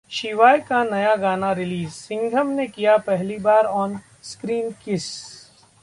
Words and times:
'शिवाय' 0.09 0.59
का 0.59 0.83
नया 0.83 1.15
गाना 1.15 1.51
रिलीज, 1.51 1.89
'सिंघम' 1.89 2.51
ने 2.51 2.67
किया 2.67 2.97
पहली 2.97 3.37
बार 3.39 3.65
ऑन 3.65 3.99
स्क्रीन 4.23 4.71
किस 4.85 5.05